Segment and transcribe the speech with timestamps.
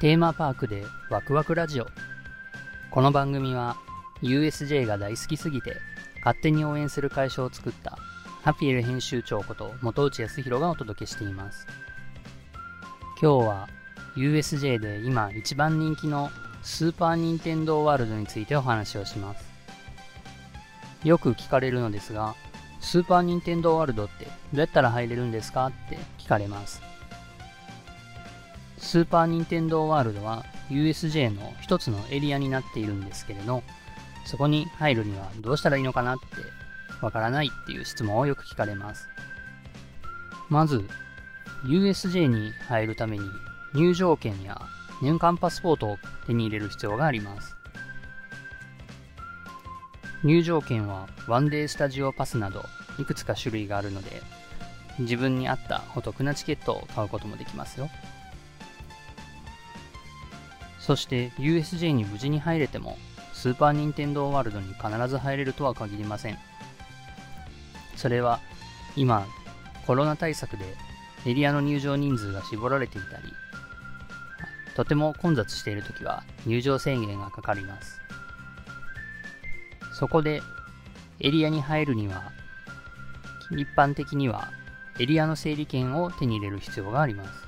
[0.00, 1.88] テーマパークでワクワクラジオ。
[2.92, 3.76] この番組は
[4.22, 5.76] USJ が大好きすぎて
[6.24, 7.98] 勝手に応援する会社を作った
[8.44, 11.66] ハピエル編集長こと元内康弘がお届けしています。
[13.20, 13.68] 今日は
[14.16, 16.30] USJ で今一番人気の
[16.62, 19.44] スーパー・ニンテンドー・ワールドについてお話をします。
[21.02, 22.36] よく聞かれるのですが
[22.78, 25.66] スーパー・ニンテンドー・ワールドってどうやったら入れるんですか？
[25.66, 26.80] って聞かれます。
[28.88, 33.62] スーパー・ニンテンドー・ワールドは USJ の一つのエリアになっているんですけれど
[34.24, 39.10] そこに入るにはどうしたらいいのかなってわからないっていう質問をよく聞かれます。
[40.48, 40.88] まず
[41.66, 43.28] USJ に入るために
[43.74, 44.58] 入場券や
[45.02, 47.56] 年間パスポートを手に入れる必要があります。
[50.24, 52.64] 入場券はワンデースタジオパスなど
[52.98, 54.22] いくつか種類があるので
[54.98, 57.90] 自分に合ったお得なチケットを買うこともできますよ。
[60.88, 62.96] そして USJ に無事に入れても
[63.34, 66.38] スーパー・ニンテンドー・ワールドに必ず入れるとは限りません。
[67.94, 68.40] それは
[68.96, 69.26] 今
[69.86, 70.64] コロナ対策で
[71.26, 73.34] エリアの入場人数が絞られていたり
[74.76, 78.00] とても混雑している時は入場制限がかかります。
[79.92, 80.40] そこで
[81.20, 82.32] エリアに入るには
[83.50, 84.52] 一般的には
[84.98, 87.47] エリアの整理券を手に入れる必要があります。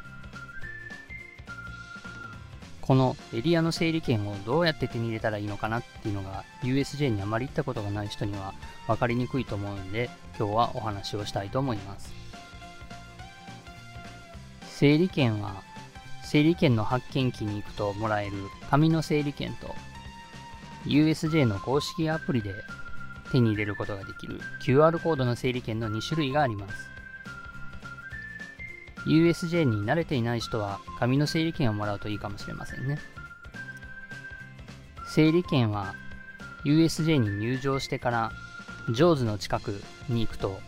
[2.91, 8.53] このエリアの整理券をどうやって手に入れたらいいのかなっていうのが USJ にあまり行ったことがない人には
[8.89, 12.13] 分かりにくいと思うので今日はお話をしたいと思います。
[14.71, 15.63] 整理券は
[16.25, 18.33] 整理券の発券機に行くともらえる
[18.71, 19.73] 紙の整理券と
[20.85, 22.53] USJ の公式アプリで
[23.31, 26.91] 手に入れることができる QR コードの整理券の2種類があります。
[29.07, 32.99] USJ に慣れていない人は紙の整理券をもらうといいかもしれませんね。
[35.07, 35.95] 整理券は
[36.65, 38.33] USJ に入場してから
[38.91, 40.61] ジョーズの近くに行くと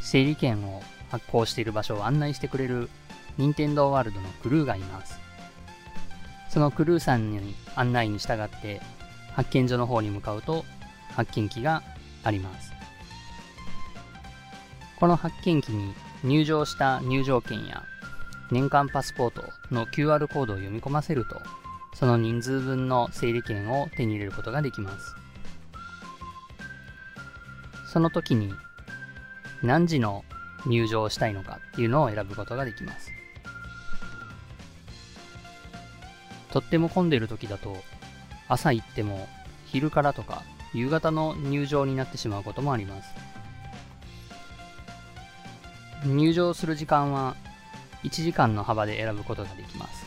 [0.00, 2.88] 整理券を発行している場所を案内してくれる
[3.36, 5.18] 任天堂ワールドのクルーがいます。
[6.48, 8.80] そのクルーさんに案内に従って
[9.34, 10.64] 発見所の方に向かうと
[11.14, 11.82] 発見機が
[12.24, 12.72] あります。
[14.98, 15.94] この発見機に
[16.24, 17.84] 入場した入場券や
[18.50, 21.40] 年間パスポートの QR コードを読み込ませると
[21.94, 25.14] その人数分の整理券を手に入れることができます。
[27.92, 28.54] その時に
[29.62, 30.24] 何時の
[30.66, 33.10] 入場をしたいのかっていうのを選ぶことができます。
[36.52, 37.76] とっても混んでる時だと
[38.48, 39.28] 朝行っても
[39.66, 40.42] 昼からとか
[40.72, 43.08] 夕方の入場になってしまうこともあります。
[46.04, 47.36] 入場する時間は
[48.02, 50.06] 1時間の幅で選ぶことができます。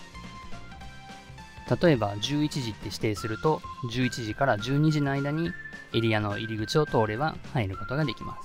[1.81, 3.61] 例えば11時って指定すると
[3.91, 5.51] 11時から12時の間に
[5.93, 8.37] エリアの入り口を通れば入ることができま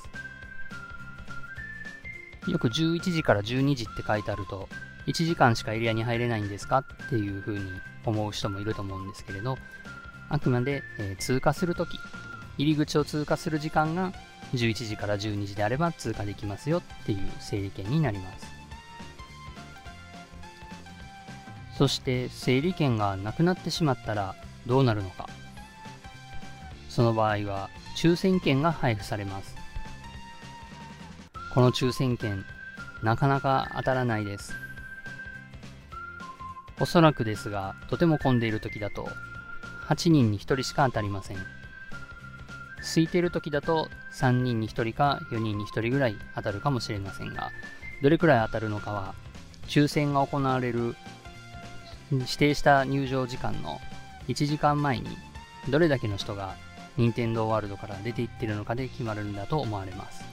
[2.44, 2.50] す。
[2.50, 4.68] よく11時から12時って書いてあると
[5.06, 6.78] 1時間しかエリアに入れないんですか？
[6.78, 7.72] っていうふうに
[8.04, 9.58] 思う人もいると思うんですけれど
[10.30, 11.98] あくまで、えー、通過するとき
[12.56, 14.12] 入り口を通過する時間が
[14.54, 18.46] 11時から12時であれば通過できますよっていう整理券になります。
[21.76, 24.34] そして整理券がなくなってしまったら
[24.66, 25.28] どうなるのか。
[26.88, 29.56] その場合は抽選券が配布されます。
[31.54, 32.44] この抽選券
[33.02, 34.54] なかなか当たらないです。
[36.80, 39.08] おそらくですがとても混んでいる時だと
[39.88, 41.57] 8人に1人しか当たりません。
[42.80, 47.50] 空いてる時だと3人に1人か4人に1人ぐらい当たるかもしれませんが、
[48.02, 48.68] どれくらい当たる。
[48.68, 49.14] のかは、
[49.66, 50.94] 抽選が行われる。
[52.10, 53.80] 指定した入場時間の
[54.28, 55.08] 1時間前に、
[55.68, 56.54] どれだけの人が
[56.96, 60.24] 任天堂ワールドから出ていってるのかで決まるんだと思われます。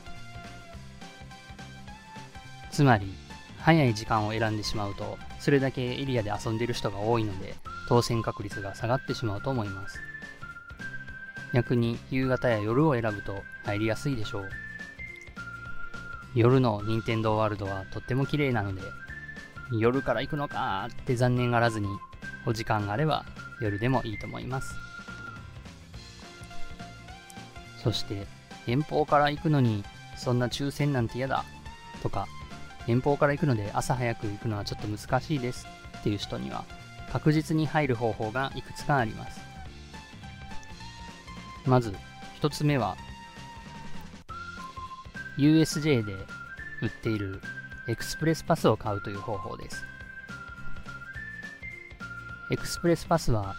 [2.72, 3.14] つまり、
[3.60, 7.56] 早い時間を選んでしまうと、それだけエリアで遊んでる人が多いので、
[7.90, 10.00] 当選確率が下がってしまうと思います。
[11.56, 14.50] 逆に夕方や夜を選ぶと入りやすいでしょう。
[16.36, 18.82] 夜の任天堂ワールドはとっても綺麗なので、
[19.72, 21.88] 夜から行くのかって残念がらずに、
[22.46, 23.24] お時間があれば
[23.62, 24.76] 夜でもいいと思います。
[27.82, 28.28] そして、
[28.68, 29.86] 遠方から行くのに
[30.18, 31.46] そんな抽選なんて嫌だ
[32.04, 32.28] とか、
[32.86, 35.66] 遠方から行くので朝早く行くのはちょっと難しいです
[36.00, 36.66] っていう人には
[37.14, 39.55] 確実に入る方法がいくつかあります。
[41.66, 41.94] まず
[42.42, 42.96] 1つ目は
[45.38, 46.14] USJ で
[46.82, 47.42] 売っている
[47.88, 49.84] エクスプレスパスを買うという方法です。
[52.52, 53.56] エクスプレスパスは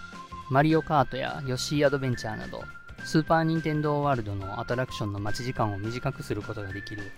[0.51, 2.63] マリオカートやヨッシーアドベンチャーなど
[3.05, 7.11] スーパーニンテンドーワールドのアトラクションの待ち時間を短くすることができる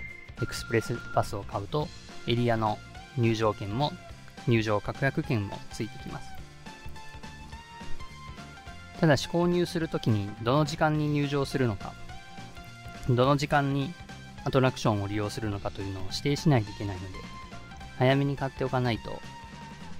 [0.42, 1.88] エクスプレスパスを買うと
[2.26, 2.78] エリアの
[3.18, 3.92] 入場券も
[4.46, 6.37] 入場確約券もついてきます。
[9.00, 11.92] ただし購入するときにどの時間に入場するのか
[13.08, 13.92] どの時間に
[14.44, 17.18] アトラクションを利用するのかというのを指定しないといけないので
[17.98, 19.20] 早めに買っておかないと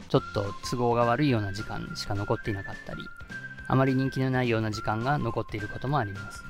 [0.09, 3.03] ちょっと都合が悪いような時間しか残っていなかったり
[3.69, 6.43] あまり人気のないような時間が残っていることもあります。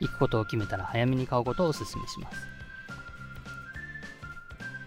[0.00, 2.48] 行くことを決めたら早めに買うことをお勧めします。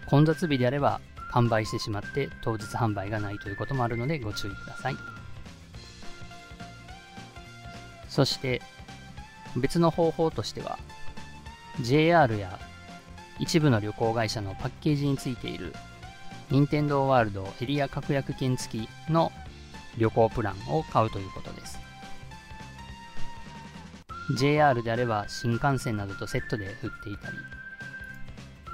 [0.06, 4.96] 混雑日であれば完売してしまって当日販売がないということもあるのでご注意ください。
[8.18, 8.60] そして
[9.54, 10.80] 別の方法としては
[11.80, 12.58] JR や
[13.38, 15.72] 一部の旅行会社のパッケージについている
[16.50, 19.30] 任天堂ワールドエリア確約券付きの
[19.98, 21.78] 旅行プランを買うということです。
[24.36, 26.72] JR であれば新幹線などとセットで売っ
[27.04, 27.36] ていたり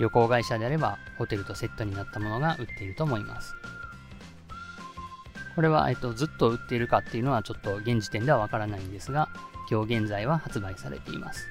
[0.01, 3.55] 旅行会社であればホテルとセットになったものが売っていると思います。
[5.55, 9.29] これは、えっと、ずっと売っているかっていうのはちょっと現時点ではわからないんですが
[9.71, 11.47] 今日現在は発売されています。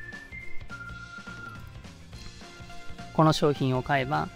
[3.14, 4.28] この商品を買えば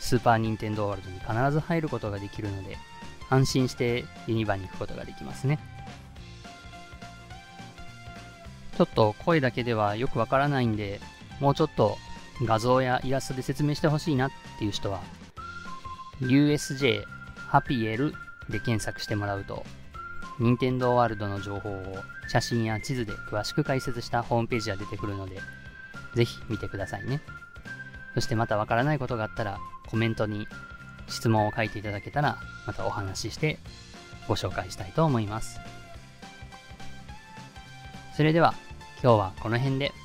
[0.00, 2.76] スーパーニンテンドーワールドに必ず入ることができるので
[3.30, 5.58] 安心してユニバに行くことができますね。
[8.76, 11.00] ちょっと声だけではよくわからないんで
[11.40, 11.98] もうちょっと
[12.42, 15.00] 画像やイラストで説明してほしいなっていう人は
[16.20, 17.04] USJ
[17.36, 18.14] ハピエル
[18.48, 19.64] で検索してもらうと
[20.38, 21.96] 任天堂ワールドの情報を
[22.28, 25.40] 写真や地図で詳しく解説したホームページが出てくるので
[26.14, 27.20] ぜひ見てくださいね。
[28.14, 29.58] そしてまたわからないことがあったら
[29.88, 30.46] コメントに
[31.08, 33.58] 質問を書いていただけたらまたお話しして
[34.28, 35.60] ご紹介したいと思います。
[38.16, 38.54] それでは
[39.02, 40.01] 今日はこの辺で。